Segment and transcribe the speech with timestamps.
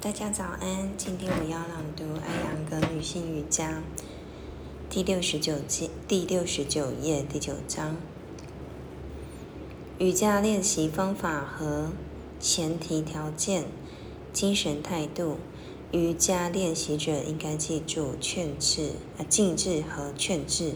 [0.00, 3.70] 大家早安，今天我要朗读《艾扬格女性瑜伽》
[4.88, 7.96] 第六十九节第六十九页第九章。
[9.98, 11.90] 瑜伽练习方法和
[12.38, 13.64] 前提条件、
[14.32, 15.38] 精神态度。
[15.90, 20.74] 瑜伽练习者应该记住劝制、啊静制和劝制，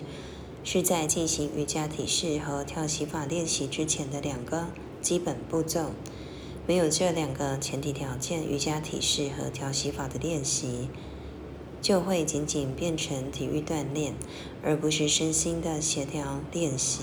[0.65, 4.67] 是在进行瑜伽体式和跳习法练习之前的两个
[5.01, 5.93] 基本步骤。
[6.65, 10.89] 没有这两个前提条件，瑜伽体式和调息法的练习
[11.81, 14.15] 就会仅仅变成体育锻炼，
[14.63, 17.03] 而不是身心的协调练习。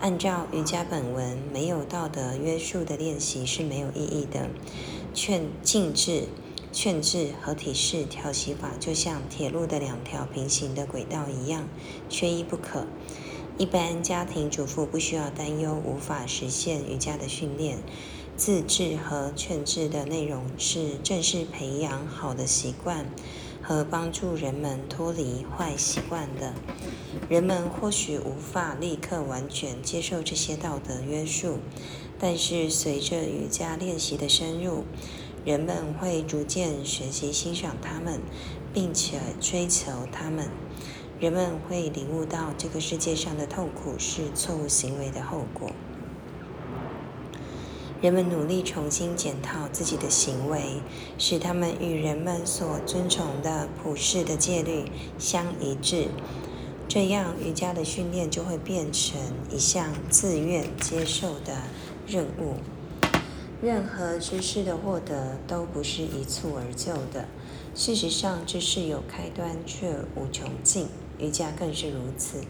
[0.00, 4.50] 按照瑜伽本文，没有道德约束的练习是没有意义的。
[5.14, 6.24] 劝静制、
[6.72, 11.68] 劝制和体式调息法就像铁路的两条平行的轨道一样，
[12.08, 12.88] 缺一不可。
[13.56, 17.78] 一般家庭主妇不需要担忧无法实现瑜伽的训练。
[18.36, 23.06] 自制和劝制的内容是正式培养好的习惯
[23.62, 26.52] 和帮助人们脱离坏习惯的。
[27.28, 31.58] 人们或许无法立刻完全接受这些道德约束，
[32.18, 34.84] 但是随着瑜伽练习的深入，
[35.44, 38.20] 人们会逐渐学习欣赏它们，
[38.72, 40.48] 并且追求它们。
[41.20, 45.70] 人们会领悟到这个世界上的痛苦是错误行为的后果。
[48.04, 50.82] 人们努力重新检讨自己的行为，
[51.16, 54.84] 使他们与人们所遵从的普世的戒律
[55.18, 56.08] 相一致。
[56.86, 59.18] 这样，瑜伽的训练就会变成
[59.50, 61.56] 一项自愿接受的
[62.06, 62.56] 任务。
[63.62, 67.26] 任何知识的获得都不是一蹴而就的。
[67.74, 70.88] 事实上，知识有开端却无穷尽，
[71.18, 72.42] 瑜伽更是如此。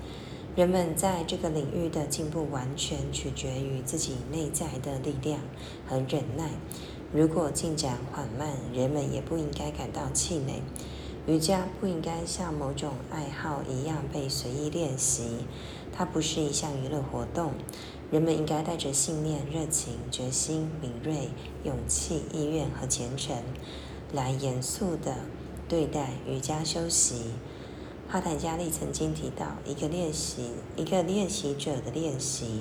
[0.56, 5.40] 人们在这个领域的进步完全取决于自己内在的力量
[5.84, 6.50] 和忍耐。
[7.12, 10.62] 如果进展缓慢，人们也不应该感到气馁。
[11.26, 15.46] 瑜伽不应该像某种爱好一样被随意练习，
[15.92, 17.54] 它不是一项娱乐活动。
[18.12, 21.30] 人们应该带着信念、热情、决心、敏锐、
[21.64, 23.36] 勇气、意愿和虔诚，
[24.12, 25.16] 来严肃地
[25.68, 27.32] 对待瑜伽修习。
[28.08, 32.60] 帕坦加利曾经提到，一个练习一个练习者的练习，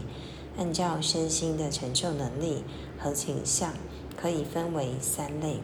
[0.58, 2.64] 按照身心的承受能力
[2.98, 3.74] 和倾向，
[4.20, 5.60] 可以分为三类：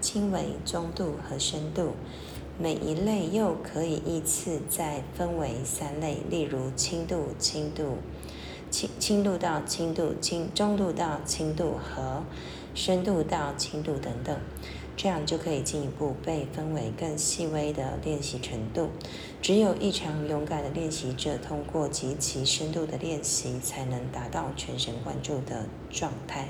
[0.00, 1.92] 轻微、中度和深度。
[2.58, 7.96] 每一类又可以依次再分为三类，例如轻度、轻度、
[8.70, 12.22] 轻轻度到轻度、轻中度到轻度和
[12.74, 14.36] 深度到轻度等等。
[14.96, 18.90] 这样就可以进一步被分为更细微的练习程度。
[19.40, 26.48] 只有异常勇敢的练习者，通过极其深度的练习，才能达到全神贯注的状态。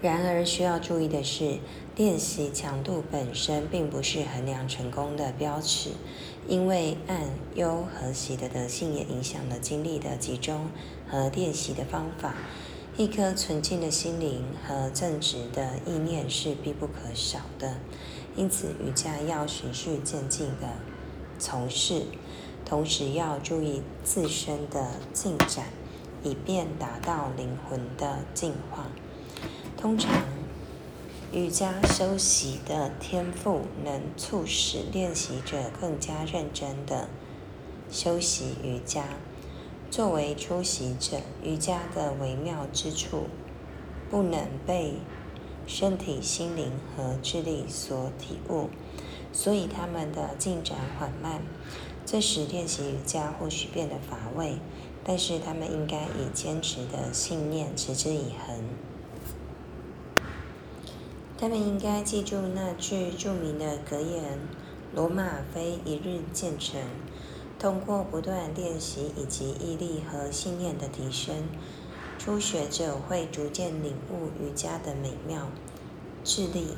[0.00, 1.58] 然而，需要注意的是，
[1.96, 5.92] 练习强度本身并不是衡量成功的标尺，
[6.46, 10.68] 因为按优和习的德性也影响了精力的集中
[11.08, 12.34] 和练习的方法。
[12.96, 17.78] 一颗纯净的心灵和正直的意念是必不可少的，
[18.36, 20.68] 因此瑜伽要循序渐进的
[21.36, 22.02] 从事，
[22.64, 25.66] 同时要注意自身的进展，
[26.22, 28.86] 以便达到灵魂的净化。
[29.76, 30.22] 通常，
[31.32, 37.08] 瑜伽修习的天赋能促使练习者更加认真的
[37.90, 39.02] 修习瑜伽。
[39.94, 43.28] 作为出席者，瑜伽的微妙之处
[44.10, 44.94] 不能被
[45.68, 48.70] 身体、心灵和智力所体悟，
[49.32, 51.42] 所以他们的进展缓慢。
[52.04, 54.56] 这时练习瑜伽或许变得乏味，
[55.04, 58.64] 但是他们应该以坚持的信念持之以恒。
[61.38, 64.40] 他们应该记住那句著名的格言
[64.92, 66.80] ：“罗马非一日建成。”
[67.64, 71.48] 通过不断练习以及毅力和信念的提升，
[72.18, 75.48] 初学者会逐渐领悟瑜伽的美妙。
[76.22, 76.76] 智力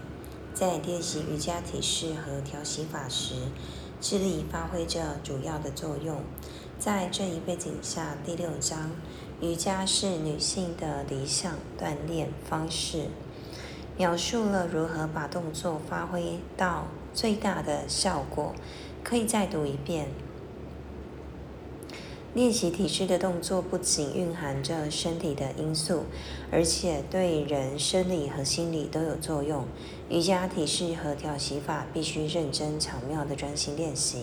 [0.55, 3.35] 在练习瑜伽体式和调息法时，
[4.01, 6.23] 智力发挥着主要的作用。
[6.79, 8.93] 在这一背景下，第六章
[9.41, 13.09] 瑜伽是女性的理想锻炼方式，
[13.97, 18.55] 描述了如何把动作发挥到最大的效果。
[19.03, 20.09] 可以再读一遍。
[22.37, 26.03] 练习体式的动作不仅蕴含着身体的因素，
[26.53, 29.65] 而且对人生理和心理都有作用。
[30.11, 34.19] 瑜伽体式和调息法必须认真巧妙地专心练习。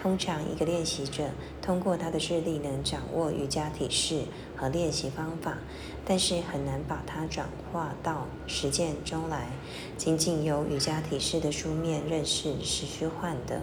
[0.00, 1.24] 通常，一个练习者
[1.60, 4.22] 通过他的智力能掌握瑜伽体式
[4.56, 5.58] 和练习方法，
[6.06, 9.48] 但是很难把它转化到实践中来。
[9.96, 13.60] 仅仅有瑜伽体式的书面认识是虚幻的，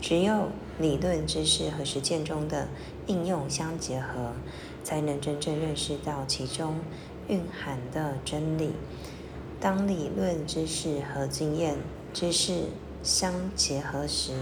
[0.00, 0.48] 只有
[0.80, 2.66] 理论知识和实践中的
[3.06, 4.32] 应用相结合，
[4.82, 6.80] 才能真正认识到其中
[7.28, 8.72] 蕴含的真理。
[9.60, 11.76] 当理论知识和经验
[12.12, 12.64] 知识
[13.04, 14.32] 相结合时，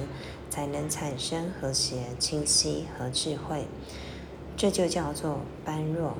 [0.50, 3.67] 才能产生和谐、清晰和智慧。
[4.56, 6.14] 这就叫做般若。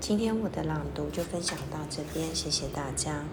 [0.00, 3.24] 今天我的朗读就分享到这边，谢谢大家。